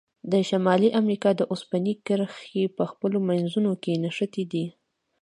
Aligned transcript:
د 0.31 0.33
شمالي 0.49 0.89
امریکا 0.99 1.29
د 1.35 1.41
اوسپنې 1.51 1.93
کرښې 2.05 2.63
په 2.77 2.83
خپلو 2.91 3.17
منځونو 3.29 3.69
نښتي 4.03 4.43
دي. 4.51 4.65